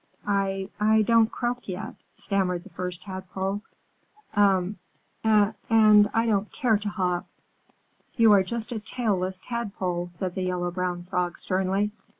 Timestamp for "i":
0.25-0.71, 0.79-1.03, 6.11-6.25